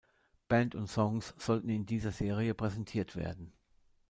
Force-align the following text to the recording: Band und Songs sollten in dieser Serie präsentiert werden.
Band 0.47 0.73
und 0.73 0.87
Songs 0.87 1.35
sollten 1.37 1.69
in 1.69 1.85
dieser 1.85 2.11
Serie 2.11 2.55
präsentiert 2.55 3.15
werden. 3.15 3.53